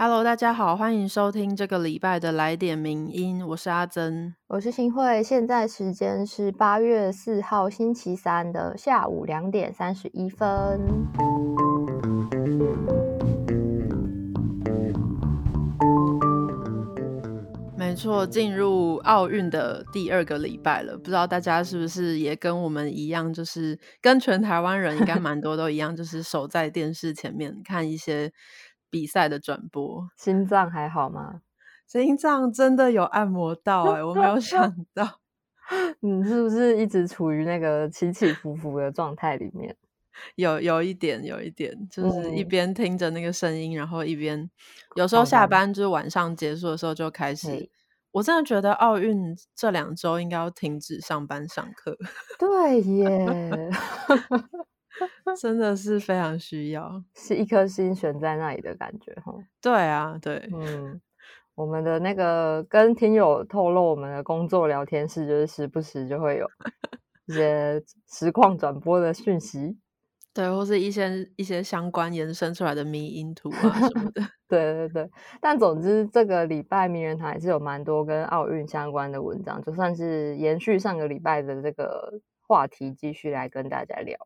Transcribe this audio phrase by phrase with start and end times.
[0.00, 10.80] Hello，大家好，欢迎收听这个礼拜的来点名音，我是阿珍，我是新慧，现在时间是八月四号星期三的下午两点三十一分。
[17.76, 28.30] 没错，进入奥运的第二个礼拜了，不知道大家是不是也跟我们一样，就是跟全台湾人应该蛮多都一样，就是守在电视前面看一些。
[28.90, 31.42] 比赛的转播，心脏还好吗？
[31.86, 35.20] 心脏真的有按摩到哎，我没有想 到，
[36.00, 39.74] 你是不是一直处于那个起起伏伏的状态里面？
[40.36, 44.50] 有有一点，有一点，就是一边听着那个声音，然后一边
[44.96, 47.70] 有时候下班就是晚上结束的时候就开始。
[48.10, 51.96] 我真的觉得奥运这两周应该要停止上班上课。
[52.38, 53.70] 对耶。
[55.40, 59.32] 真的是非常需要，是一颗心悬在那里的感觉哈。
[59.60, 61.00] 对啊，对，嗯，
[61.54, 66.46] 我们的那个跟听友透露我们的工作聊天室，就是时不时就会有
[67.26, 69.76] 一些实况转播的讯息，
[70.32, 74.22] 对，或是一些一些相关延伸出来的迷因图啊什么的。
[74.48, 75.10] 对对对，
[75.42, 84.16] 但总之这个礼拜名人堂还是有蛮多跟奥运相关的文章，就算是延续上个礼拜的这个话题，继续来跟大家聊。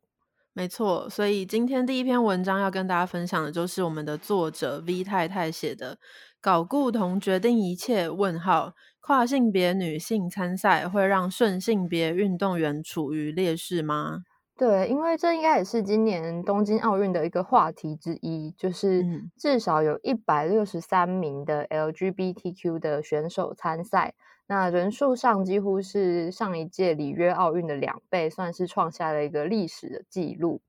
[0.55, 5.97] 没错，所以今天第一篇文章要跟大家分享的就是我们的作者 V 太太写的
[6.43, 8.07] 《搞固同决定一切？
[8.11, 14.25] 问号跨性别女性参赛会让顺性别运动员处于劣势吗？
[14.59, 19.03] 对，因为这应该也是今年东京奥运的一个话题之一，就是
[19.39, 24.13] 至少有一百六十三名的 LGBTQ 的选手参赛。
[24.47, 30.61] 那人数上几乎是上一届里约奥运的两倍，算是创下了一个历史的记录。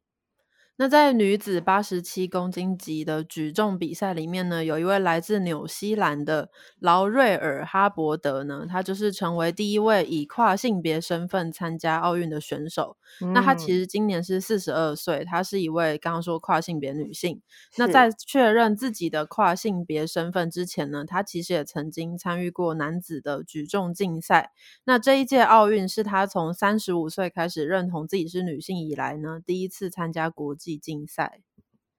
[0.76, 6.50] 那在女子八十七公斤级的举重比赛里面呢，有一位来自纽西兰的
[6.80, 12.98] 劳瑞尔哈伯德呢，他就是成为第一位以跨性别身份参加奥运的选手。
[13.36, 17.40] 那他其实今年是四十二岁，他是一位刚刚说跨性别女性。
[17.78, 24.52] 那在确认自己的跨性别身份之前呢，他其实也曾经参与过男子的举重竞赛。
[24.86, 30.56] 那这一届奥运是他从三十五岁开始认同自己是女性以来呢，第一次参加国。
[30.78, 31.42] 竞赛，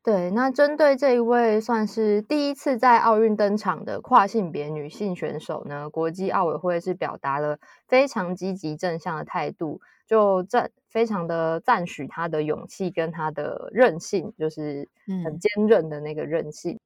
[0.02, 7.58] 对，那针对这一位算是第一次在奥运登场的跨性别女性选手呢，国际奥委会是表达了
[7.88, 14.86] 非常积极正向的态度，就赞非常的赞许她的勇气跟她的韧性，就是
[15.24, 16.78] 很坚韧的那个韧性。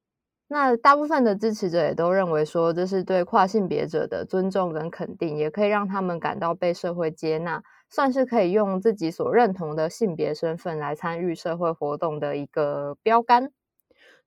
[0.47, 7.61] 那大部分的支持者也都认为说，这是对跨性别者的尊重跟肯定，也可以让他们感到被社会接纳。
[7.89, 13.51] 算是可以用自己所认同的性别身份来参与社会活动的一个标杆，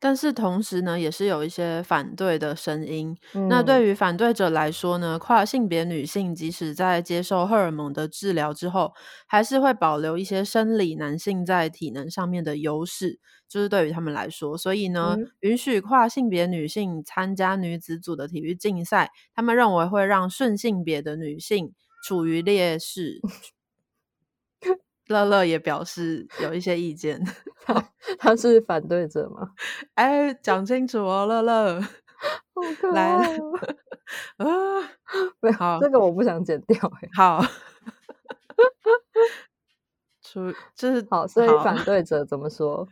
[0.00, 3.16] 但是同时呢，也是有一些反对的声音。
[3.48, 8.92] 那对于反对者来说呢，跨性别女性即使在接受荷尔蒙的治疗之后，
[9.28, 21.72] 还是会保留一些生理男性在体能上面的优势，就是对于他们来说，所以呢，允许跨性别女性参加女子组的体育竞赛，他们认为会让顺性别的女性。
[22.02, 23.20] 处于劣势，
[25.06, 27.22] 乐乐也表示有一些意见。
[27.64, 29.52] 他他是反对者吗？
[29.94, 31.80] 哎，讲清楚哦，乐乐。
[32.92, 33.16] 来
[34.36, 34.46] 啊，
[35.58, 36.78] 好，这个我不想剪掉。
[37.14, 37.42] 好，
[40.22, 42.88] 处就是好，所以反对者怎么说？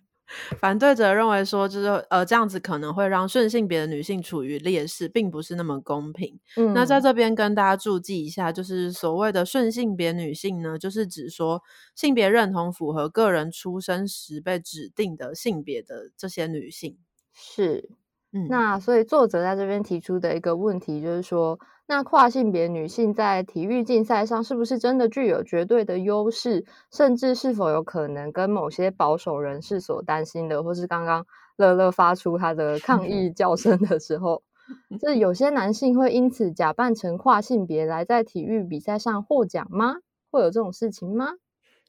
[0.58, 6.38] 反对者认为说，就是呃，这样子可能会让顺性别的女性处于劣势，并不是那么公平。
[6.56, 11.62] 嗯，那在这边跟大家注记一下，就是所谓的顺性别女性呢，就是指说
[11.94, 16.96] 性别认同符合个人出生时被指定的性别的这些女性。
[17.32, 17.90] 是，
[18.32, 21.58] 嗯，那所以作者在这边提出的一个问题就是说。
[21.90, 26.64] 那跨性别女性在体育竞赛上是不是真的具有绝对的优势？
[26.92, 34.44] 甚至是否有可能跟某些保守人士所担心的，或是刚刚乐乐发出他的 抗议叫声的时候，
[35.02, 39.96] 这有些男性会因此假扮成跨性别来在体育比赛上获奖吗？
[40.30, 41.32] 会有这种事情吗？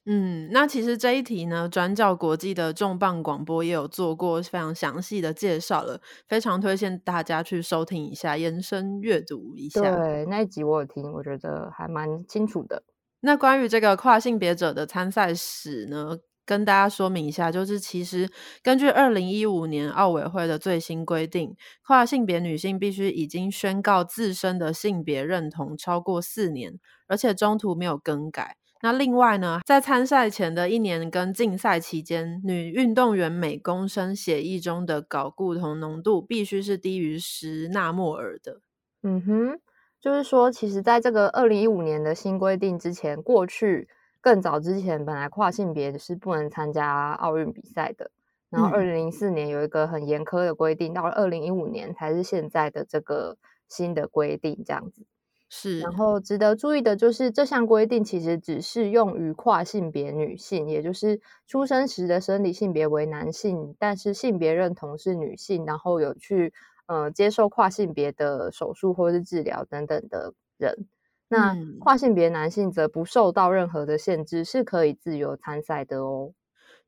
[0.04, 9.80] 嗯，那其实这一题呢，转角国际的重磅广播也有做过非常详细的介绍了，非常推荐大家去收听一下，延伸阅读一下。
[9.80, 12.82] 对，那一集我有听，我觉得还蛮清楚的。
[13.20, 18.28] 那关于这个跨性别者的参赛史呢，跟大家说明一下，就是其实
[18.60, 21.54] 根据二零一五年奥委会的最新规定，
[21.86, 28.56] 跨性别女性必须已经宣告自身的性别认同超过四年，而且中途没有更改。
[28.84, 38.60] 那另外呢，在参赛前的一年跟竞赛期间，女运动员每公升血液中的睾固酮浓度必须是低于十纳莫尔的。
[39.04, 39.60] 嗯哼，
[40.00, 43.88] 就是说，其实在这个二零一五年的新规定之前，过去
[44.20, 48.10] 更早之前，本来跨性别是不能参加奥运比赛的。
[48.50, 53.38] 然后二零零四年有一个很严苛的规定，到了二零一五年才是现在的这个
[53.68, 55.06] 新的规定，这样子。
[55.54, 66.52] 是，然后值得注意的就是，这项规定其实只适用于跨性别女性，也就是出生时的生理性别为男性，但是性别认同是女性，然后有去
[66.86, 70.86] 呃接受跨性别的手术或是治疗等等的人。
[71.28, 76.32] 那跨性别男性则不受到任何的限制，是可以自由参赛的哦。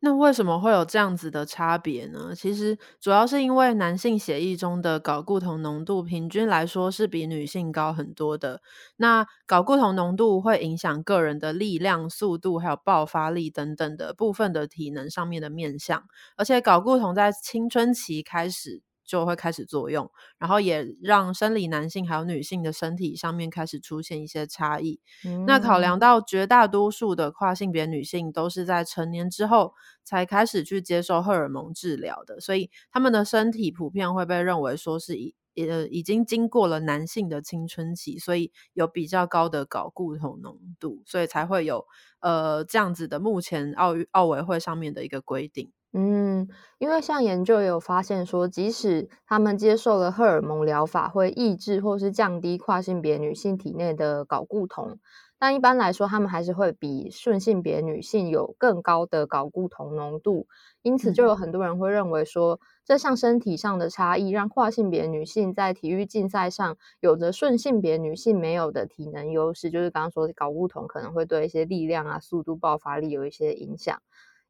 [0.04, 2.34] 那为什么会有这样子的差别呢？
[2.36, 8.60] 其实主要是因为男性血液中的睾固酮浓度平均来说是比女性高很多的。
[8.96, 16.04] 那睾固酮浓度会影响个人的力量、速度，还有爆发力等等的部分的体能上面的面向。
[16.36, 18.82] 而且睾固酮在青春期开始。
[19.04, 25.00] 就会开始作用，然后也让生理男性还有女性的身体上面开始出现一些差异。
[25.46, 41.86] 那考量到绝大多数的跨性别女性都是在成年之后才开始去接受荷尔蒙治疗的，所以他们的身体普遍会被认为说是已呃已经经过了男性的青春期，所以有比较高的睾固酮浓度，所以才会有
[42.20, 45.70] 呃这样子的目前奥运奥委会上面的一个规定。
[45.96, 46.48] 嗯，
[46.78, 54.98] 因为像研究也有发现说，即使他们接受了荷尔蒙疗法，会抑制或是降低跨性别女性体内的睾固酮，
[55.38, 60.48] 但一般来说，他们还是会比顺性别女性有更高的睾固酮浓度。
[60.82, 74.00] 因此，就有很多人会认为说，这项身体上的差异，让跨性别女性在体育竞赛上有着顺性别女性没有的体能优势，就是刚刚说睾固酮可能会对一些力量啊、速度、爆发力有一些影响。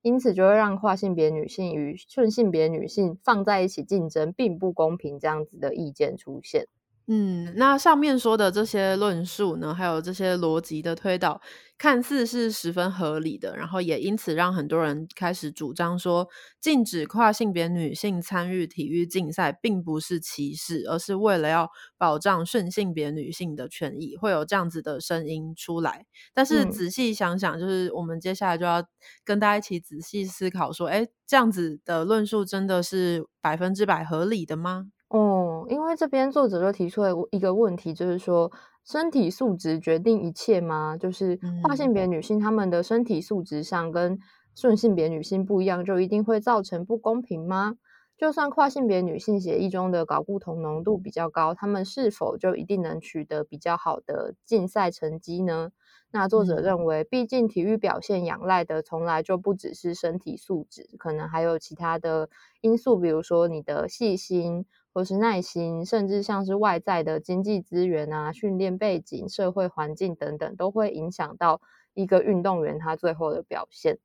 [0.04, 6.68] 因此，就会让跨性别女性与顺性别女性放在一起竞争，并不公平这样子的意见出现。
[7.06, 11.38] 嗯，那上面说的这些论述呢，还有这些逻辑的推导，
[11.76, 16.26] 看似是十分合理的，然后也因此让很多人开始主张说，
[16.62, 21.68] 禁止跨性别女性参与体育竞赛，并不是歧视，而是为了要
[21.98, 26.06] 保障顺性别女性的权益，会有这样子的声音出来。
[26.32, 28.82] 但是仔细想想，就是我们接下来就要
[29.22, 34.86] 跟大家一起仔细思考说，哎，这样子的论述真的是百分之百合理的吗？
[35.14, 38.50] 哦，因为这边作者就提出了一个问题，就是说
[38.84, 40.96] 身体素质决定一切吗？
[40.96, 44.18] 就是跨性别女性她们的身体素质上跟
[44.56, 47.76] 顺性别女性不一样，就一定会造成不公平吗？
[48.18, 55.70] 就算跨性别女性血液中的睾固酮浓度比较高，她们是否就一定能取得比较好的竞赛成绩呢？
[56.10, 62.28] 那作者认为，毕竟体育表现仰赖的从来就不只是身体素质，可能还有其他的
[62.62, 64.66] 因素，比如说你的细心。
[64.94, 71.60] 或是耐心，甚至像是外在的经济资源啊、训练背景、社会环境等等，都会影响到
[71.94, 73.98] 一个运动员他最后的表现。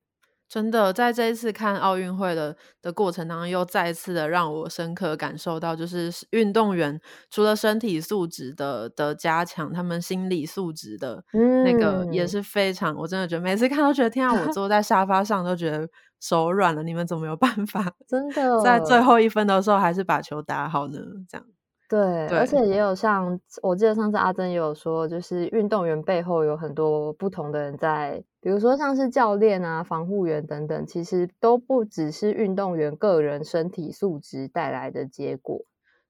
[0.50, 7.00] 真的，在这一次看奥运会的的过程当中，又再次的让我深刻感受到，就是运动员
[7.30, 11.24] 除了身体素质的的加强，他们心理素质的
[11.64, 12.96] 那个也是非常。
[12.96, 14.34] 我真的觉得每次看都觉得，天啊！
[14.34, 15.88] 我坐在沙发上都觉得
[16.20, 16.82] 手软了。
[16.82, 17.94] 你们怎么有办法？
[18.08, 20.98] 真的，在最后一分的时候，还是把球打好呢？
[21.30, 21.46] 这样。
[21.90, 35.66] 对，而且也有像我记得上次阿珍也有说，就是运动员背后有很多不同的人在，比如说像是教练啊、防护员等等，其实都不只是运动员个人身体素质带来的结果。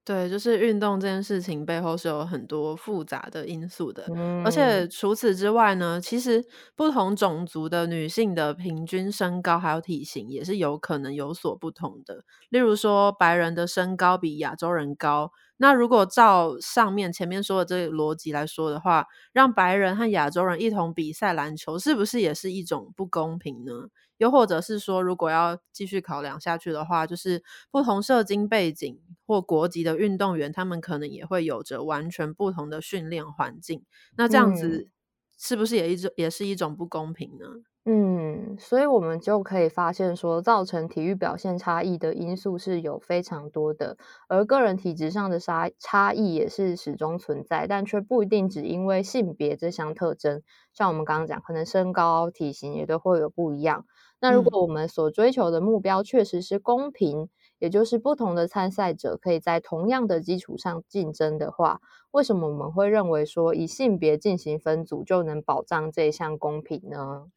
[0.09, 4.11] 对，就是运动这件事情背后是有很多复杂的因素的，
[4.43, 6.43] 而且除此之外呢，其实
[6.75, 12.23] 不同种族的女性的平均身高还有体型也是有可能有所不同的。
[12.49, 15.31] 例如说，白人的身高比亚洲人高。
[15.57, 23.89] 那如果照上面前面说的这个逻辑来说的话，让白人和亚洲人一同比赛篮球，是不是也是一种不公平呢？
[24.19, 33.83] 又或者是说，如果要继续考量下去的话，就是不同社经背景或国籍的运动员，他们可能也会有着完全不同的训练环境。
[34.15, 34.89] 那这样子
[35.37, 37.63] 是不是也一种也是一种不公平呢？
[37.85, 43.97] 嗯，所以我们就可以发现说，造成体育表现差异的因素是有非常多的，
[44.27, 50.43] 而个人体质上的差差异也是始终存在，但却不一定只因为性别这项特征。
[50.73, 53.85] 像我们刚刚讲，可能身高、体型也都会有不一样。
[54.21, 67.27] 那如果我们所追求的目标确实是公平，也就是不同的参赛者可以在同样的基础上竞争的话，为什么我们会认为说以性别进行分组就能保障这一项公平呢？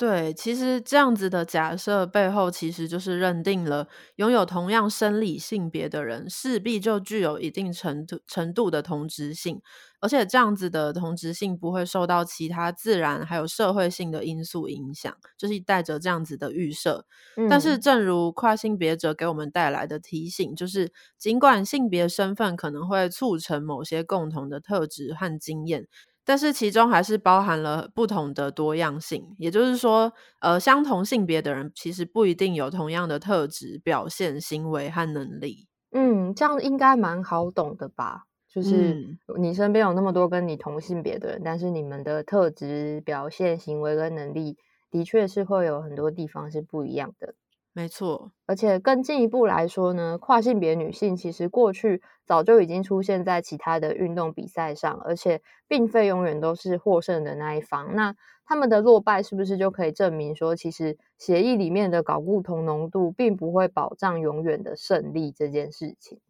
[0.00, 3.86] 对，其实这样子的假设背后，其实就是认定了
[4.16, 9.62] 拥有同样生理性别的人，势必就具有一定程度程度的同质性，
[10.00, 17.06] 而且这样子的同质性不会受到其他自然还有社会性的因素影响，就是带着这样子的预设。
[17.46, 25.86] 但是，正如跨性别者给我们带来的提醒，就是尽管性别身份可能会促成某些共同的特质和经验。
[26.24, 35.66] 但是其中还是包含了不同的多样性，也就是说，呃，相同性别的人其实不一定有同样的特质、表现、行为和能力。
[35.92, 38.24] 嗯，这样应该蛮好懂的吧？
[38.48, 38.96] 就是
[39.38, 44.56] 你身边有那么多跟你同性别的人，但是你们的特质、表现、行为跟能力，
[44.90, 47.34] 的确是会有很多地方是不一样的。
[47.76, 57.96] 没错，而且更进一步来说呢，跨性别女性其实过去早就已经出现在其他的运动比赛上，而且并非永远都是获胜的那一方。
[57.96, 58.14] 那
[58.46, 66.20] 他们的落败是不是就可以证明说，其实协议里面的睾固酮浓度并不会保障永远的胜利这件事情？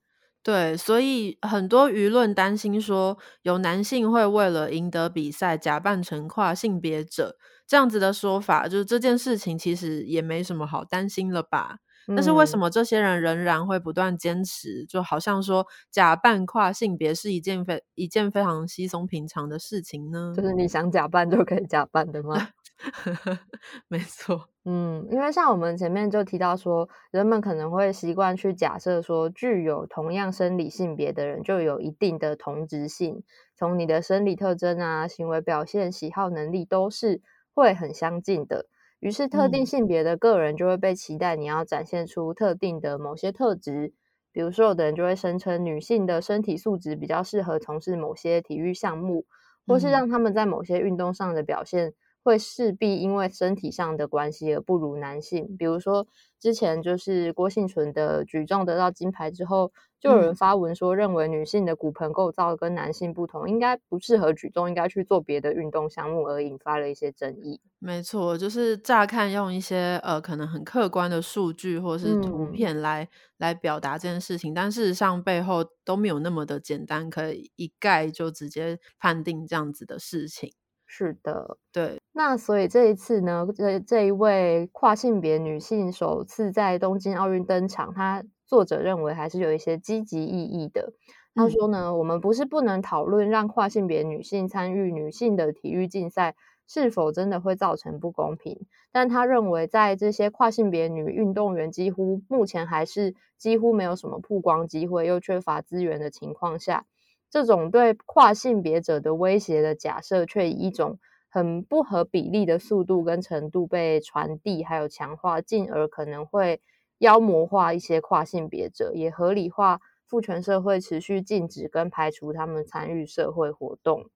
[0.42, 7.36] 对，所以很多舆论担心说，有男性会为了赢得比赛假扮成跨性别者，
[7.74, 11.78] 这样子的说法，就是这件事情其实也没什么好担心了吧？
[12.06, 20.32] 但是为什么这些人仍然会不断坚持，就好像说假扮跨性别是一件非一件非常稀松平常的事情呢？
[20.36, 22.36] 就是你想假扮就可以假扮的吗？
[23.88, 33.24] 没错，嗯，因为像我们前面就提到说，人们可能会习惯去假设说，具有同样生理性别的人就有一定的同质性，
[33.56, 37.22] 从你的生理特征啊、行为表现、喜好、能力都是
[37.54, 38.66] 会很相近的。
[39.00, 43.92] 于是，特定性别的个人就会被期待你要展现出特定的某些特质，
[44.32, 49.26] 比如说，有的人就会声称女性的身体素质比较适合从事某些体育项目，
[49.66, 51.92] 或是让他们在某些运动上的表现。
[52.24, 56.06] 会势必因为身体上的关系而不如男性，比如说
[56.40, 67.60] 之前就是郭幸存的举重得到金牌之后，就有人发文说认为女性的骨盆构造跟男性不同，应该不适合举重，应该去做别的运动项目，而引发了一些争议。
[67.78, 80.54] 没错，就是乍看用一些呃可能很客观的数据或是图片来来表达这件事情，但事实上背后都没有那么的简单，可以一概就直接判定这样子的事情。
[80.86, 82.00] 是的，对。
[82.16, 90.92] 那所以这一次呢，这这一位跨性别女性首次在东京奥运登场，她作者认为还是有一些积极意义的。
[91.34, 96.36] 他说呢，我们不是不能讨论让跨性别女性参与女性的体育竞赛
[96.68, 106.86] 是否真的会造成不公平，但他认为在这些跨性别女运动员几乎目前还是几乎没有什么曝光机会，又缺乏资源的情况下。
[107.28, 111.00] 这种对跨性别者的威胁的假设，却以一种
[111.34, 116.60] 很不合比例的速度跟程度被传递，还有强化，进而可能会
[116.98, 124.10] 妖魔化一些跨性别者，也合理化父权社会持续禁止跟排除他们参与社会活动。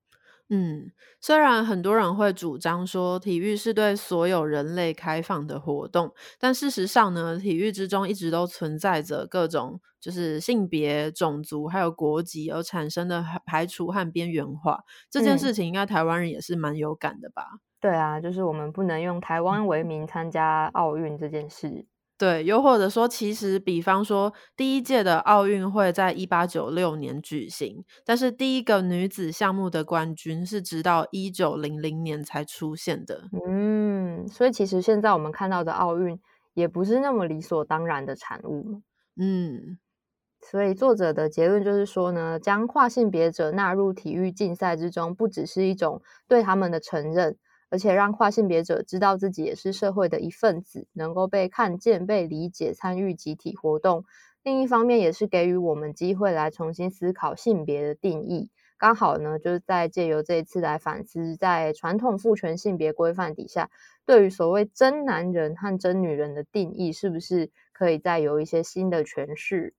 [0.49, 0.91] 嗯，
[1.21, 14.83] 虽然很多人会主张说体育是对所有人类开放的活动，但事实上呢，体育之中一直都存在着各种就是性别、种族还有国籍而产生的排除和边缘化。
[15.09, 17.45] 这件事情应该台湾人也是蛮有感的吧？
[17.79, 21.85] 对啊，就是我们不能用台湾为名参加奥运这件事。
[22.19, 33.23] 对，又或者说，其实比方说，第一届的奥运会在一八九六年举行，但是第一个女子项目的冠军是直到一九零零年才出现的。
[33.47, 36.19] 嗯，所以其实现在我们看到的奥运
[36.53, 38.81] 也不是那么理所当然的产物。
[39.15, 39.79] 嗯，
[40.41, 47.37] 所以作者的结论就是说呢，将跨性别者纳入体育竞赛之中，不只是一种对他们的承认。
[47.69, 54.05] 而且让跨性别者知道自己也是社会的一份子，能够被看见、被理解、参与集体活动。
[54.43, 58.49] 另一方面，也是给予我们机会来重新思考性别的定义。
[58.77, 63.69] 刚好呢，就是在借由这一次来反思，在传统父权性别规范底下，
[64.05, 69.73] 对于所谓真男人和真女人的定义，是不是可以再有一些新的诠释？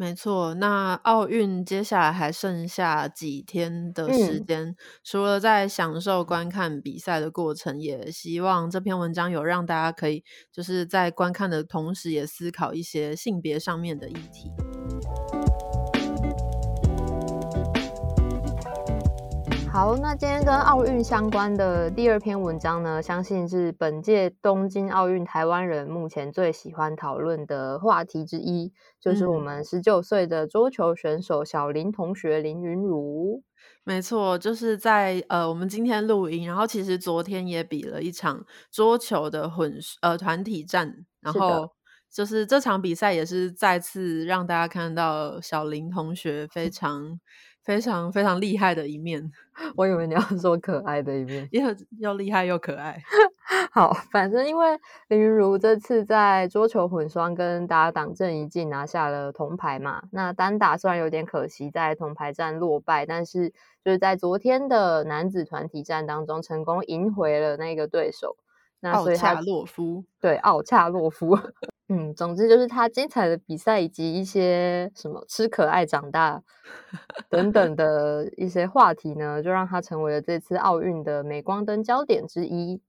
[0.00, 14.52] 没错，那奥运接下来还剩下几天的时间，除了在享受观看比赛的过程，也希望这篇文章有让大家可以就是在观看的同时，也思考一些性别上面的议题。
[19.78, 33.40] 好，那今天跟奥运相关的第二篇文章呢，相信是本届东京奥运台湾人目前最喜欢讨论的话题之一，就是我们十九岁的桌球选手小林同学林云如。
[33.84, 41.70] 没错，就是在呃，我们今天录音，然后其实昨天也比了一场桌球的混呃团体战，然后
[42.12, 47.20] 就是这场比赛也是再次让大家看到小林同学非常
[47.68, 49.30] 非常非常厉害的一面。
[49.76, 51.62] 我以为你要说可爱的一面，又
[51.98, 52.98] 又厉害又可爱。
[53.70, 63.50] 好，反正因为林云如这次在桌球混双跟搭档郑怡静拿下了铜牌嘛，那单打虽然有点可惜在铜牌战落败，但是
[63.84, 68.38] 就是在昨天的男子团体战当中成功赢回了那个对手。
[68.82, 71.36] 奥恰洛夫，对，奥恰洛夫。
[71.90, 76.42] 嗯，总之就是他精彩的比赛以及一些什么吃可爱长大
[77.30, 82.80] 等等的一些话题呢，就让他成为了这次奥运的镁光灯焦点之一。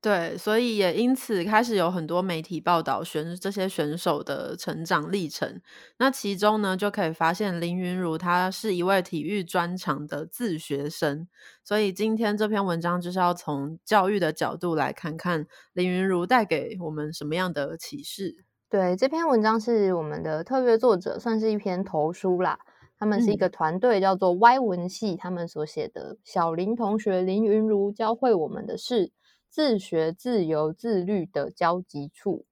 [0.00, 5.60] 对，所以也因此开始有很多媒体报道选这些选手的成长历程。
[5.98, 11.26] 那其中呢，就可以发现林云如她是一位体育专长的自学生。
[11.64, 18.44] 所以今天这篇文章就是要从教育的角度来看看林云如带给我们什么样的启示。
[18.70, 22.60] 对，这篇文章是我们的特约作者，算是一篇投书啦。
[23.00, 29.06] 他们是一个团队，叫做歪文系，他们所写的《小林同学林云如教会我们的事》。
[29.50, 32.46] 自学、自由、自律的交集处，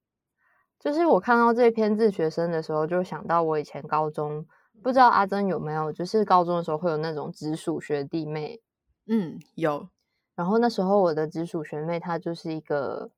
[0.78, 4.46] 就是我看到这篇自学生的时候，就想到我以前高中，
[4.82, 8.60] 不知道阿珍有没有，就是高中的时候会有那种直属学弟妹，
[9.06, 9.88] 嗯，有。
[10.34, 13.10] 然后那时候我的直属学妹她就是一个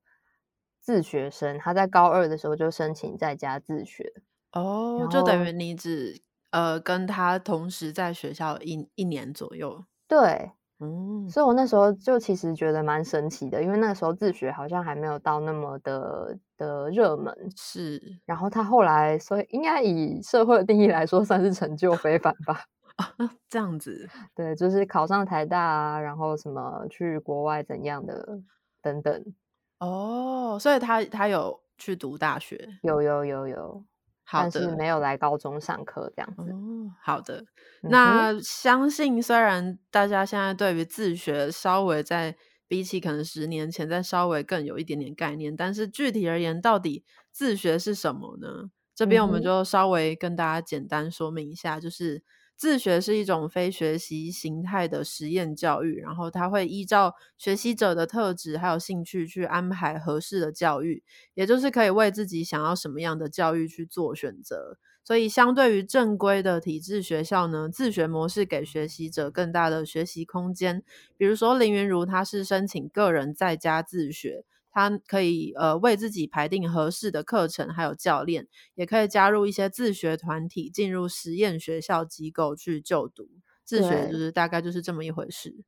[0.79, 4.13] 自学生，她在高二的时候就申请在家自学，
[4.53, 6.21] 哦，就等于你只
[6.51, 10.51] 呃跟她同时在学校一一年左右，对。
[10.81, 17.33] 嗯，所以我那时候就其实觉得蛮神奇的，因为那时候自学好像还没有到那么的的热门。
[17.57, 22.61] 是，然后他后来，所以应该以社会的定义来说，算是成就非凡吧。
[22.95, 23.13] 啊，
[23.49, 28.39] 这样子，对，就是考上台大啊，然后什么去国外怎样的
[28.81, 29.33] 等等。
[29.79, 32.69] 哦，所以他他有去读大学？
[32.83, 33.85] 有有有有。
[34.31, 36.51] 但是没有来高中上课这样子。
[36.51, 37.43] 哦，好的。
[37.81, 42.35] 那相信虽然大家现在对于自学稍微在
[42.67, 48.69] 比起可能十年前再稍微更有一点点概念，但是具体而言，到底自学是什么呢？
[48.95, 52.23] 这边我们就稍微跟大家简单说明一下，就是。
[52.59, 61.01] 自学是一种非学习形态的实验教育，然后它会依照学习者的特质还有兴趣去安排合适的教育，
[61.35, 64.77] 也就是可以为自己想要什么样的教育去做选择。
[65.05, 70.83] 所以，相对于正规的体制学校呢，自学模式给学习者更大的学习空间。
[71.17, 74.43] 比如说林云如，他是申请个人在家自学。
[74.71, 83.27] 他可以呃为自己排定合适的课程，还有教练，也可以加入一些自学团体，进入实验学校机构去就读。
[83.63, 85.63] 自学就是大概就是这么一回事。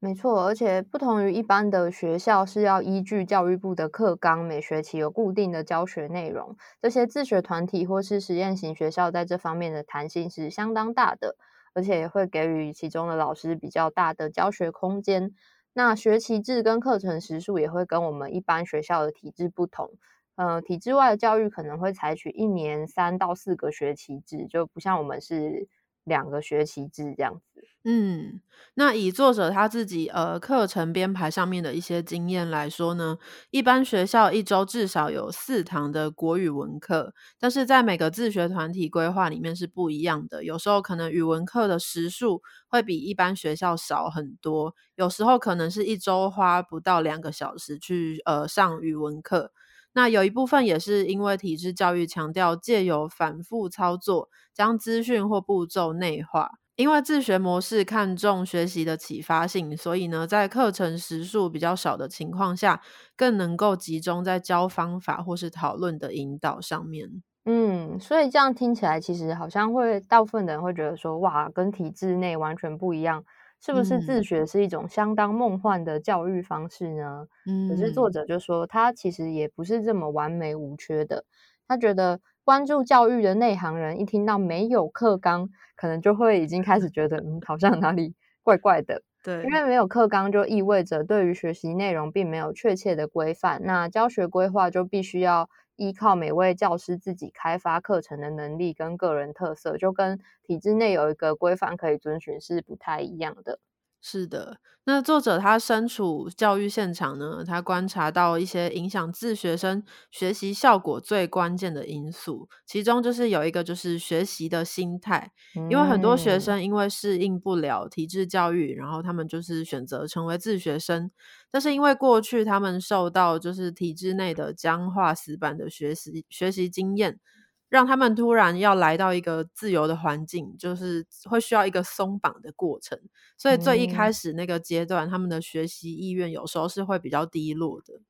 [0.00, 6.56] 没错，而且不同于一般的学校是要依据教育部的课纲，每学期有固定的教学内容。
[6.80, 11.36] 这些自学团体或是实验型学校在这方面的弹性是相当大的，
[11.74, 15.32] 而且也会给予其中的老师比较大的教学空间。
[15.78, 19.88] 那学期制跟课程时数也会跟我们一般学校的体制不同，
[20.34, 25.68] 呃，体制外的教育可能会采取一年三到四个学期制，就不像我们是。
[26.08, 28.40] 两个学期制这样子，嗯，
[28.74, 33.16] 那以作者他自己呃课程编排上面的一些经验来说呢，
[33.50, 49.52] 一般学校一周至少有四堂的国语文课，但是在每个自学团体规划里面是不一样的，有时候可能语文课的时数会比一般学校少很多，有时候可能是一周花不到两个小时去呃上语文课。
[49.92, 56.50] 那有一部分也是因为体制教育强调借由反复操作，将资讯或步骤内化。
[56.76, 62.80] 因为自学模式看重学习的启发性，所以呢，在课程时数比较少的情况下，
[63.16, 67.24] 更能够集中在教方法或是讨论的引导上面。
[67.46, 73.24] 嗯，所以这样听起来，其实好像会大部分的人会觉得说，哇，跟体制内完全不一样。
[73.60, 77.26] 是不是自学是一种相当梦幻的教育方式呢？
[77.46, 81.24] 嗯，可是作者就说他其实也不是这么完美无缺的。
[81.66, 89.02] 他觉得关注教育的内行人一听到没有课纲，可能就会已经开始觉得嗯，好像哪里怪怪的。
[89.24, 95.48] 对，因为没有课纲就意味着对于学习内容并没有确切的规范，那教学规划就必须要。
[95.78, 103.60] 依靠每位教师自己开发课程的能力跟个人特色，就跟体制内有一个规范可以遵循是不太一样的。
[104.02, 104.58] 是的。
[104.84, 115.30] 那作者他身处教育现场呢，他观察到一些影响自学生学习效果最关键的因素，其中就是有一个就是学习的心态，
[115.68, 121.10] 因为很多学生因为适应不了体制教育，然后他们就是选择成为自学生，
[121.50, 127.20] 但是因为过去他们受到就是体制内的僵化死板的学习学习经验。
[127.68, 132.98] 让他们突然要来到一个自由的环境，就是会需要一个松绑的过程。
[133.36, 138.00] 所以最一开始那个阶段，他们的学习意愿有时候是会比较低落的。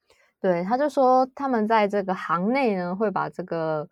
[0.40, 3.88] 对，他就说他们在这个行内呢，会把这个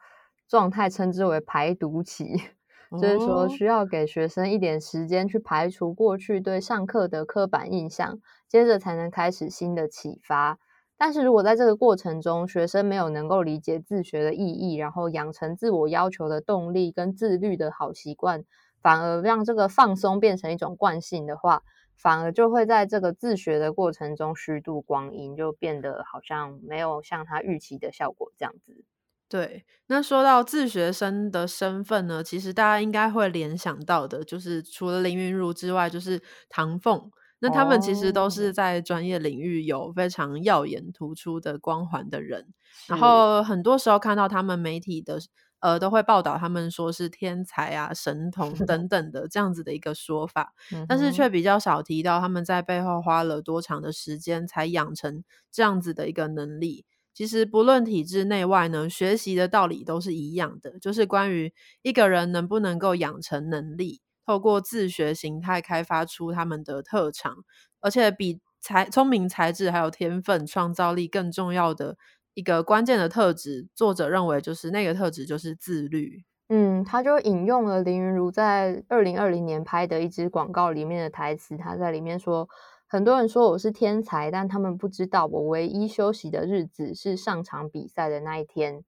[0.49, 2.25] 状态称之为排毒期，
[3.03, 10.59] 就是说需要给学生一点时间去排除过去对上课的刻板印象，接着才能开始新的启发。
[10.99, 18.45] 但是如果在这个过程中，学生没有能够理解自学的意义，然后养成自我要求的动力跟自律的好习惯，
[18.81, 21.63] 反而让这个放松变成一种惯性的话，
[21.97, 28.85] 反而就会在这个自学的过程中虚度光阴，就变得好像没有像他预期的效果这样子。
[29.29, 37.11] 对，那说到自学生的身份呢，其实大家应该会联想到的，就是除了林云如之外，就是唐凤。
[37.39, 42.47] 那他们其实都是在专业领域有非常耀眼突出的光环的人，
[42.87, 45.19] 然后很多时候看到他们媒体的
[45.61, 50.55] 呃都会报道他们说是天才啊、神童 等等的这样子的一个说法，
[50.87, 56.85] 但是却比较少提到他们在背后花了多长的时间才养成这样子的一个能力。
[57.15, 64.01] 其实不论体制内外呢，学习的道理都是一样的，就是关于一个人能不能够养成能力。
[64.27, 67.37] 透过自学形态开发出他们的特长，
[67.81, 71.97] 而且比才聪明才智还有天分、创造力更重要的
[72.35, 76.25] 一个关键的特质，作者认为就是那个特质就是自律。
[76.49, 82.49] 嗯，他就引用了林云如在二零二零年拍的一支广告里面的台词，他在里面说
[82.87, 88.85] ：“很多人说我是天才，但他们不知道我唯一休息的日子是上场比赛的那一天。”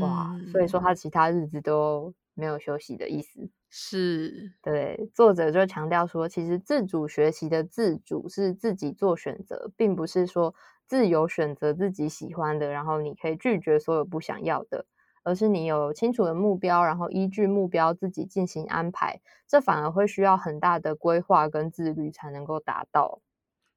[0.00, 3.48] 哇，所以说他其他日子都没有休息的意思。
[3.70, 10.54] 是对作者就强调说，其实自主学习的自主是自己做选择，并不是说
[10.86, 14.86] 自由选择自己喜欢的，然后你可以拒绝所有不想要的，
[15.22, 23.20] 而是你有清楚的目标，然后依据目标自己进行安排，这反而会需要很大的规划跟自律才能够达到。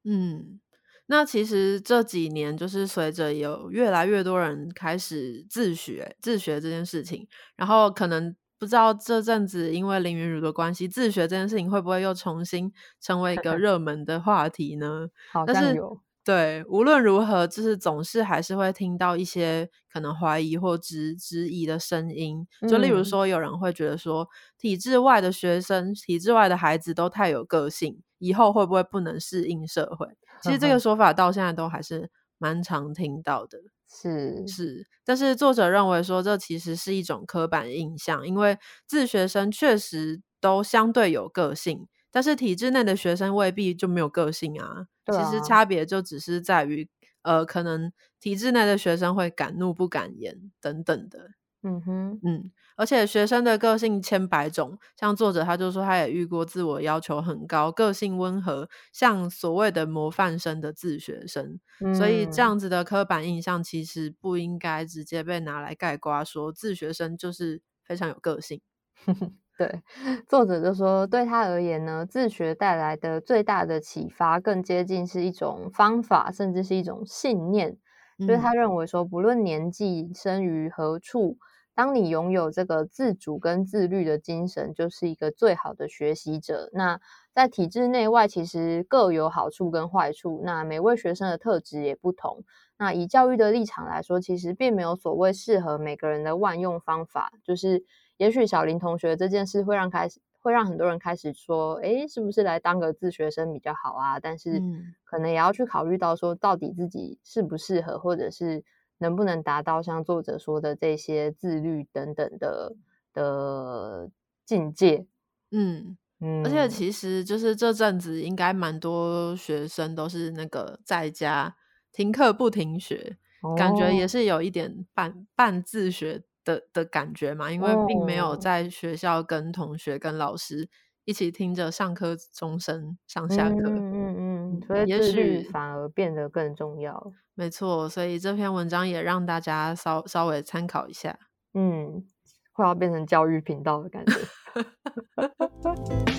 [0.06, 0.62] 嗯，
[1.08, 8.36] 那其实这几年就是随着有越来越多人开始自学自学这件事情，然后可能。
[8.62, 15.08] 不知道这阵子因为林云儒的关系，自学这件事情会不会又重新成为一个 热门的话题呢？
[15.32, 16.00] 好像有。
[16.24, 22.48] 对，无论如何，就是总是还是会听到一些可能怀疑或质质疑的声音。
[22.70, 24.28] 就例如说，有人会觉得说，
[24.60, 30.06] 体制外的学生、体制外的孩子都太有个性，以后会不会不能适应社会？
[30.44, 33.58] 其实这个 说法到现在都还是蛮常听到的。
[33.94, 44.88] 是是，但是作者认为说，这其实是一种刻板印象，因为自学生确实都相对有个性，但是体制内的学生未必就没有个性啊。
[45.10, 46.90] 其实差别就只是在于，
[47.24, 51.32] 呃，可能体制内的学生会敢怒不敢言等等的。
[51.64, 61.60] 嗯哼，嗯，而且学生的个性千百种，像作者他就说，他也遇过自我要求很高、个性温和，像所谓的模范生的自学生，
[61.92, 68.62] 所以这样子的刻板印象其实不应该直接被拿来盖瓜，说自学生就是非常有个性。
[69.58, 69.82] 对，
[70.28, 77.78] 作者就说，对他而言呢，自学带来的最大的启发，更接近是一种方法，甚至是一种信念，
[78.22, 81.38] 就是他认为说，不论年纪生于何处。
[81.74, 86.70] 当你拥有这个自主跟自律的精神，就是一个最好的学习者。
[86.74, 87.00] 那
[87.34, 90.42] 在体制内外，其实各有好处跟坏处。
[90.44, 92.44] 那每位学生的特质也不同。
[92.78, 97.32] 那以教育的立场来说，其实并没有所谓适合每个人的万用方法。
[97.42, 97.86] 就是
[98.18, 104.20] 也许小林同学这件事会让开始会让很多人开始说，诶，是不是来当个自学生比较好啊？
[104.20, 104.62] 但是
[105.04, 108.64] 可能也要去考虑到说，到底自己适不适合，或者是。
[109.04, 112.76] 能不能达到像作者说的这些自律等等的
[113.16, 114.12] 的
[114.46, 115.08] 境界？
[115.50, 121.56] 嗯嗯，而且其实就是这阵子应该蛮多学生都是那个在家
[121.92, 123.18] 停课不停学，
[123.58, 130.70] 感觉也是有一点半半自学的的感觉嘛，因为并没有在学校跟同学跟老师
[131.06, 133.70] 一起听着上课钟声上下课。
[133.70, 137.12] 嗯嗯嗯，所以也许反而变得更重要。
[137.34, 141.18] 没错，所以这篇文章也让大家稍稍微参考一下。
[141.54, 142.06] 嗯，
[142.54, 144.14] 快要变成教育频道的感觉。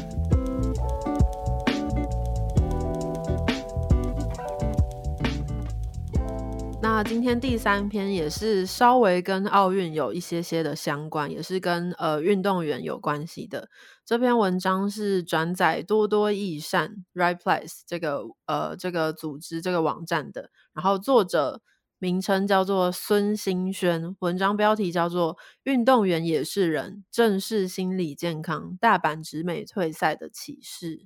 [7.04, 13.68] 今天第三篇也是稍微跟奥运有一些些的相关，也是跟呃运动员有关系的。
[14.04, 21.60] 这篇文章是转载多多益善 Right Place 这个呃这个组织这个网站的，然后作者
[21.98, 25.34] 名称叫做孙兴轩，文章标题叫做
[25.64, 30.96] 《运动员也是人，正视心理健康，大阪直美退赛的启示》。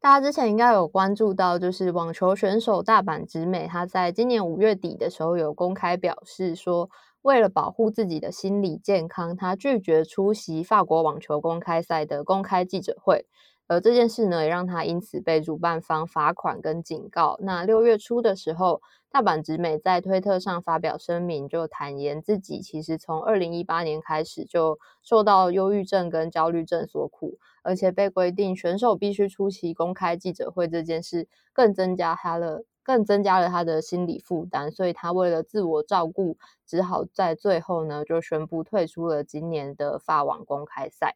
[0.00, 6.88] 大家之前应该有关注到，就是网球选手大阪直美，他在今年五月底的时候有公开表示说，
[7.20, 13.26] 为了保护自己的心理健康，他拒绝出席法国网球公开赛的公开记者会。
[13.70, 17.38] 而这件事呢，也让他因此被主办方罚款跟警告。
[17.40, 27.38] 那六月初的时候，大阪直美在推特上发表声明，就坦言自己其实从二零一八年开始就受到忧郁症跟焦虑症所苦。
[27.62, 41.14] 而且被规定选手必须出席公开记者会这件事，更增加他的更增加了他的心理负担，所以他为了自我照顾，只好在最后呢就宣布退出了今年的法网公开赛。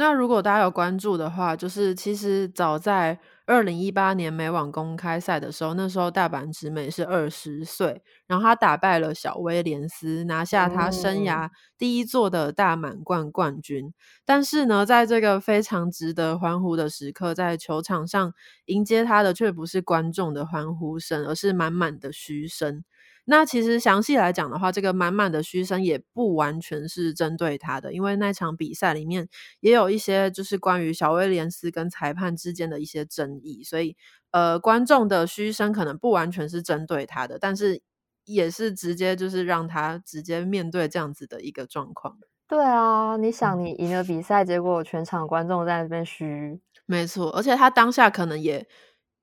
[0.00, 13.92] 那如果大家有关注的话，就是其实早在二零一八年美网公开赛的时候，那时候大阪直美是二十岁，然后他打败了小威廉斯，拿下他生涯第一座的大满贯冠军。
[14.24, 18.32] 但是呢，在这个非常值得欢呼的时刻，在球场上
[18.66, 22.84] 迎接他的却不是观众的欢呼声，而是满满的嘘声。
[23.30, 29.28] 那其实详细来讲的话，这个满满的嘘声也不完全是针对他的，因为那场比赛里面
[29.60, 33.94] 也有一些就是关于小威廉斯跟裁判之间的一些争议，所以
[34.30, 37.82] 呃，观众的嘘声可能不完全是针对他的，但是
[38.24, 42.16] 也是直接就是让他直接面对这样子的一个状况。
[42.48, 48.66] 对啊，你想你赢了比赛，结果全场观众在那边嘘，没错，而且他当下可能也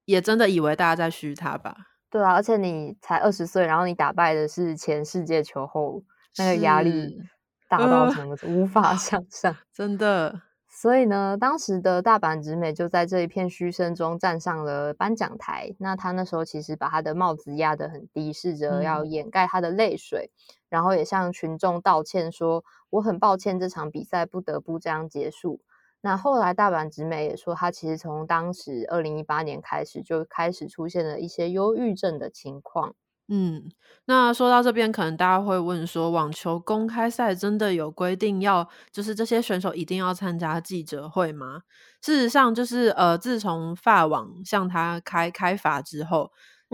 [0.06, 1.95] 也真的以为大家在嘘他吧。
[2.16, 6.02] 对啊，而且你才二十岁，然后你打败的是前世界球后，
[6.38, 7.22] 那个压力
[7.68, 10.42] 大到什么无法 想象，真的。
[10.70, 15.76] 所以呢，当时的大阪直美就在这一片嘘声中站上了颁奖台。
[15.78, 20.32] 那他那时候其实把他的帽子压得很低，试着要掩盖他的泪水，
[20.70, 25.60] 然后也向群众道歉说：“我很抱歉，这场比赛不得不这样结束。”
[26.06, 32.94] 那后来，大阪直美也说，他其实从当时二零一八年开始就开始出现了一些忧郁症的情况。
[33.28, 33.72] 嗯，
[34.06, 41.62] 那说到这边，可能大家会问说，网球公开赛真的有规定要，就是这些选手一定要参加记者会吗？
[42.04, 46.32] 事实上，就是呃，自从法网向他开开罚之后。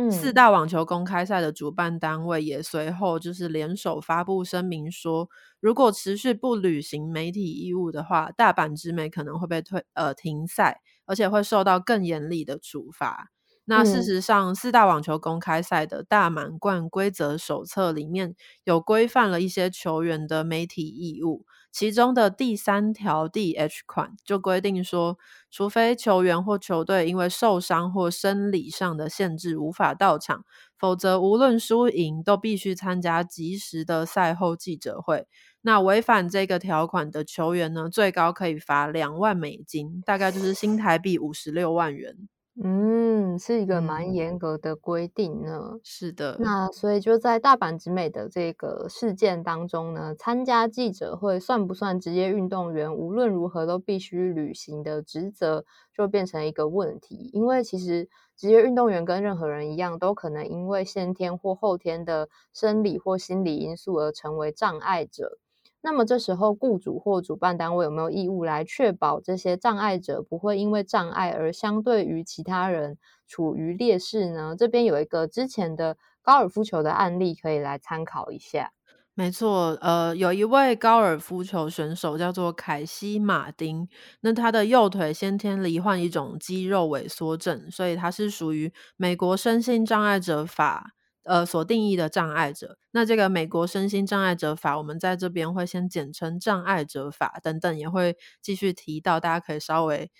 [0.09, 13.29] 四大网球公开赛的主办单位也随后就是联手发布声明说，如果持续不履行媒体义务的话，大阪直美可能会被退呃停赛，而且会受到更严厉的处罚。
[13.65, 21.45] 那事实上，四大网球公开赛的大满贯规则手册里面有规范了一些球员的媒体义务。
[21.71, 25.17] 其中的第三条第 H 款就规定说，
[25.49, 30.43] 除非球员或球队因为受伤或生理上的限制无法到场，
[30.77, 35.27] 否则无论输赢都必须参加及时的赛后记者会。
[35.61, 42.27] 那违反这个条款的球员呢，最高可以罚两万美金，大概就是新台币五十六万元。
[42.55, 45.79] 嗯，是一个蛮严格的规定呢。
[45.83, 52.93] 是的，那所以就在大阪直美的这个事件当中呢，参加记者会算不算职业运动员？
[52.93, 55.63] 无论如何都必须履行的职责，
[55.95, 57.29] 就变成一个问题。
[57.31, 65.37] 因为其实职业运动员跟任何人一样，都可能因为先天或后天的生理或心理因素而成为障碍者。
[65.83, 74.55] 那么这时候，雇主或主办单位有没有义务来确保这些障碍者不会因为障碍而相对于其他人处于劣势呢？
[74.57, 78.71] 这边有一个之前的高尔夫球的案例可以来参考一下。
[79.13, 83.89] 没错，呃，有一位高尔夫球选手叫做凯西·马丁，
[84.21, 90.91] 那他的右腿先天罹患一种肌肉萎缩症，所以他是属于美国身心障碍者法。
[91.23, 100.11] 呃，所定义的障碍者，那这个美国身心障碍者法，我们在这边会先简称障碍者法，等等也会继续提到，大家可以稍微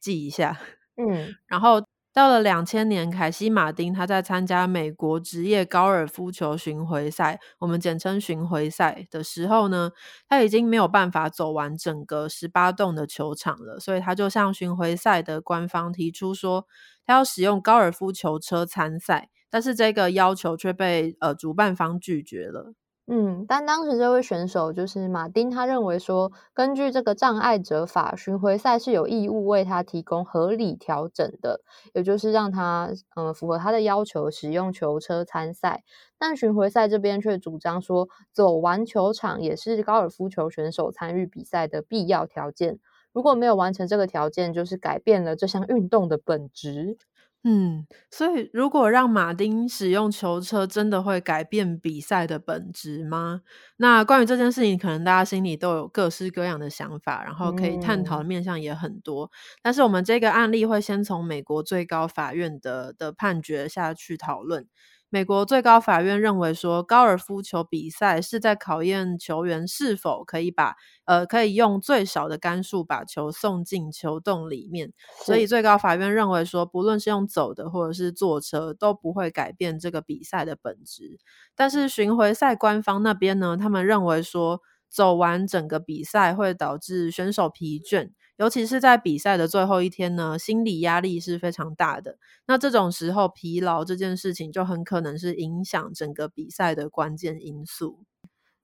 [0.00, 0.58] 记一下。
[0.96, 1.80] 嗯， 然后
[2.12, 9.92] 到了两千年，凯西马丁他在参加美国职业高尔夫球巡回赛，我们简称巡回赛的时候呢，
[10.28, 16.66] 他已经没有办法走完整个十八洞的球场了，所以他就向巡回赛的官方提出说，
[17.06, 19.28] 他要使用高尔夫球车参赛。
[19.50, 22.74] 但是这个要求却被呃主办方拒绝了。
[23.10, 31.62] 嗯，但当时这位选手就是马丁，他认为说，根据这个障碍者法，巡回赛是有义务为他提供合理调整的，
[31.94, 35.84] 也就是让他嗯符合他的要求使用球车参赛。
[36.18, 42.78] 但巡回赛这边却主张说，走完球场也是高尔夫球选手参与比赛的必要条件。
[43.14, 46.98] 如果没有完成这个条件，就是改变了这项运动的本质。
[47.44, 53.42] 嗯，所以如果让马丁使用球车，真的会改变比赛的本质吗？
[53.76, 59.30] 那关于这件事情，可能大家心里都有各式各样的想法，然后可以探讨的面向也很多。
[59.62, 64.66] 但是我们这个案例会先从美国最高法院的的判决下去讨论。
[65.10, 70.74] 美国最高法院认为说，高尔夫球比赛是在考验球员是否可以把
[71.06, 74.92] 呃可以用最少的杆数把球送进球洞里面。
[75.24, 81.18] 所以最高法院认为说，不论是用走的或者是坐车，都不会改变这个比赛的本质。
[81.56, 88.10] 但是巡回赛官方那边呢，他们认为说，走完整个比赛会导致选手疲倦。
[88.38, 92.16] 尤其是在比赛的最后一天呢，心理压力是非常大的。
[92.46, 98.04] 那这种时候，疲劳这件事情就很可能是影响整个比赛的关键因素。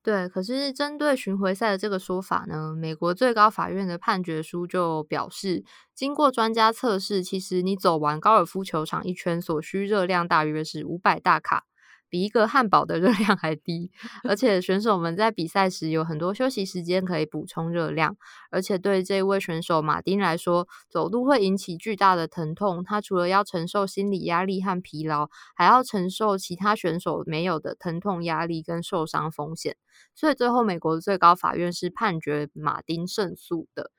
[0.03, 11.65] 对，可是针对巡回赛的这个说法呢，美国最高法院的判决书就表示，经过专家测试，其实你走完高尔夫球场一圈所需热量大约是五百大卡。
[12.15, 13.91] 比一个汉堡的热量还低，
[14.23, 18.17] 而且选手们在比赛时有很多休息时间可以补充热量。
[18.53, 29.77] 而且对这位选手马丁来说，走路会引起巨大的疼痛，他除了要承受心理压力和疲劳，还要承受其他选手没有的疼痛压力跟受伤风险。
[30.15, 33.91] 所以最后，美国最高法院是判决马丁胜诉的。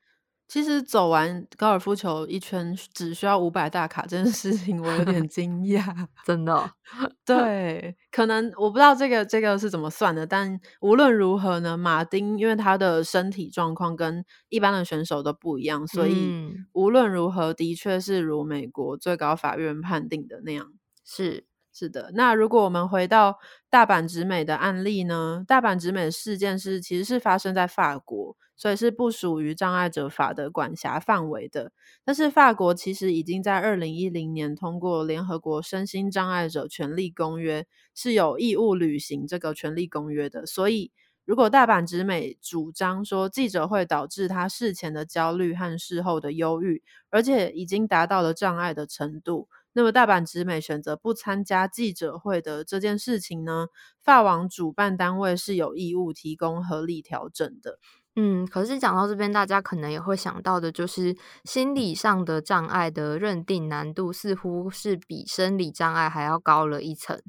[0.48, 5.84] 其实走完高尔夫球一圈只需要五百大卡这件事情，我有点 惊讶，
[6.26, 6.72] 真的。
[7.26, 16.32] 对，可能我不知道这个这个是怎么算的，但无论如何呢，马丁因为他的身体状况跟一般的选手都不一样，所以
[16.74, 20.72] 无论如何，的确是如美国最高法院判定的那样。
[21.04, 22.12] 是是的。
[22.14, 25.44] 那如果我们回到大阪直美的案例呢？
[25.48, 28.38] 大阪直美事件是其实是发生在法国。
[28.56, 31.72] 所以是不属于障碍者法的管辖范围的。
[32.04, 40.46] 但是法国其实已经在二零一零年通过联合国身心障碍者权利公约，是有义务履行这个权利公约的。
[40.46, 40.91] 所以，
[41.26, 53.68] 如果大阪直美主张说记者会导致他事前的焦虑和事后的忧郁，而且已经达到了障碍的程度，那么大阪直美选择不参加记者会的这件事情呢？
[54.04, 57.80] 法网主办单位是有义务提供合理调整的。
[58.17, 67.21] 嗯，可是讲到这边，大家可能也会想到的，就是心理上的障碍的认定难度，似乎是比生理障碍还要高了一层。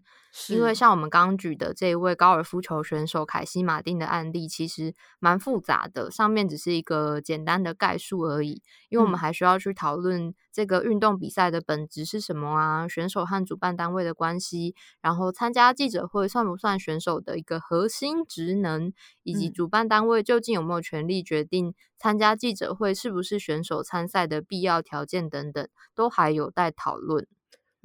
[0.48, 6.10] 因为像我们刚举的这一位高尔夫球选手凯西马丁的案例，其实蛮复杂的。
[6.10, 27.26] 上面只是一个简单的概述而已，因为我们还需要去讨论这个运动比赛的本质是什么啊，选手和主办单位的关系，然后参加记者会算不算选手的一个核心职能，以及主办单位究竟有没有权利决定参加记者会是不是选手参赛的必要条件等等，都还有待讨论。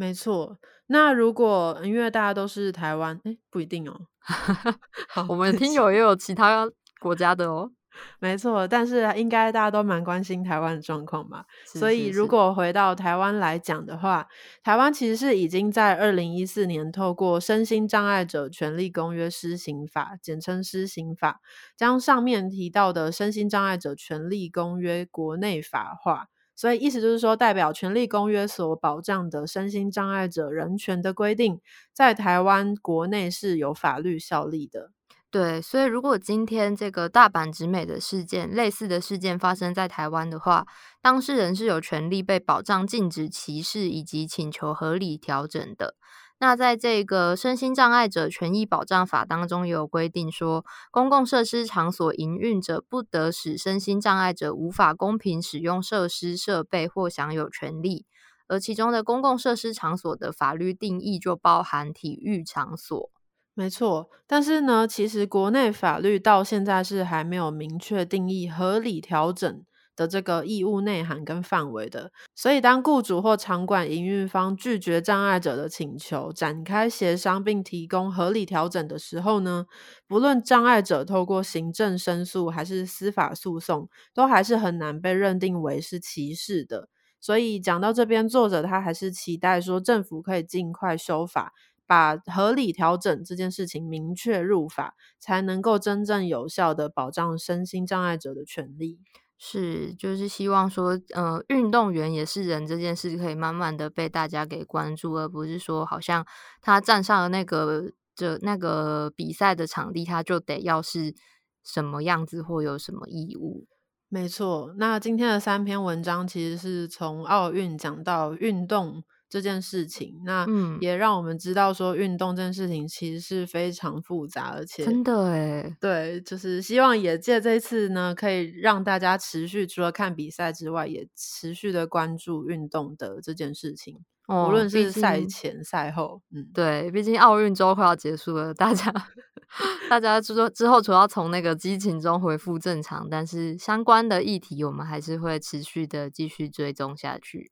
[0.01, 4.07] 没错，那如果因为大家都是台湾，哎，不一定哦。
[5.07, 6.67] 好，我们听友也有其他
[6.99, 7.71] 国家的哦。
[8.19, 11.45] 没错，但是应该大家都蛮关心台湾的状况吧？
[11.67, 14.27] 所以如果回到台湾来讲的话，
[14.63, 21.41] 台湾其实是已经在二零一四年透过《身心障碍者权利公约施行法》，简称施行法，
[21.77, 26.29] 将上面提到的《身心障碍者权利公约》国内法化。
[26.61, 31.59] 所以意思就是说，代表权利公约所保障的身心障碍者人权的规定，
[31.91, 34.91] 在台湾国内是有法律效力的。
[35.31, 40.67] 对，所以如果今天这个大阪直美的事件，类似的事件发生在台湾的话，
[41.01, 45.95] 当事人是有权利被保障禁止歧视以及请求合理调整的。
[46.41, 58.07] 那在这个身心障碍者权益保障法当中，也有规定说，公共设施场所营运者不得使身心障碍者无法公平使用设施设备或享有权利。
[58.47, 63.11] 而其中的公共设施场所的法律定义就包含体育场所。
[63.53, 69.63] 没错，但是呢，其实国内法律到现在是还没有明确定义合理调整。
[69.95, 79.65] 的这个义务内涵跟范围的，所以当雇主或场馆营运方拒绝障碍者的请求，展开协商并提供合理调整的时候呢，
[80.07, 86.89] 不论障碍者透过行政申诉还是司法诉讼，都还是很难被认定为是歧视的。
[87.19, 91.53] 所以讲到这边，作者他还是期待说政府可以尽快修法。
[91.87, 98.97] 把合理调整这件事情明确入法，才能够真正有效的保障身心障碍者的权利。
[99.43, 106.23] 是，就是希望说，呃，运动员也是人这件事，可以慢慢的被大家给关注，而不是说，好像
[106.61, 111.15] 他站上了那个这那个比赛的场地，他就得要是
[111.63, 113.65] 什么样子或有什么义务。
[114.09, 119.03] 没错，那今天的三篇文章其实是从奥运讲到运动。
[119.31, 120.45] 这件事情，那
[120.81, 138.93] 也让我们知道说，运动这件事情其实是非常复杂，而且真的哎，对，就是希望也借这次呢，可以让大家持续除了看比赛之外，也持续的关注运动的这件事情，无论是赛前赛后，嗯，对，毕竟奥运周快要结束了，大家
[139.89, 147.49] 大家之之后，除了从那个激情中恢复正常，但是相关的议题，我们还是会持续的继续追踪下去。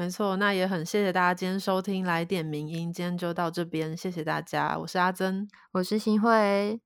[0.00, 6.80] 没错，那也很谢谢大家今天收听来点名音，今天就到这边，谢谢大家，我是阿珍，我是新慧，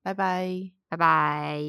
[0.00, 1.60] 拜拜，拜拜，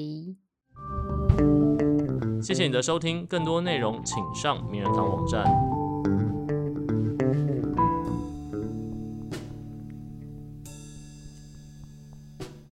[2.44, 5.44] 谢谢你的收听，更多内容请上名人堂网站。